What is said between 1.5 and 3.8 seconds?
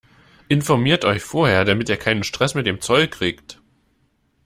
damit ihr keinen Stress mit dem Zoll kriegt!